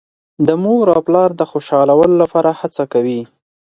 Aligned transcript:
د 0.47 0.49
مور 0.63 0.85
او 0.95 0.99
پلار 1.07 1.29
د 1.37 1.41
خوشحالولو 1.51 2.15
لپاره 2.23 2.49
هڅه 2.59 2.83
کوي. 2.93 3.21